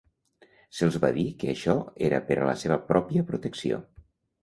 Se'ls 0.77 0.97
va 1.03 1.11
dir 1.17 1.27
que 1.45 1.51
això 1.53 1.77
era 2.09 2.23
per 2.33 2.41
a 2.41 2.51
la 2.51 2.59
seva 2.65 2.83
pròpia 2.91 3.31
protecció. 3.33 3.83